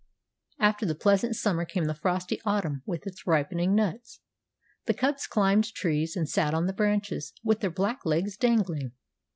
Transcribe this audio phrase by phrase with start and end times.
[0.57, 4.19] After the pleasant summer came the frosty autumn with its ripening nuts.
[4.87, 8.93] The cubs climbed trees and sat on the branches, with their black legs dangling.